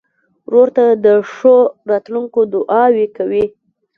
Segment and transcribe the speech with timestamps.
[0.47, 1.55] ورور ته د ښو
[1.89, 3.43] راتلونکو دعاوې کوې.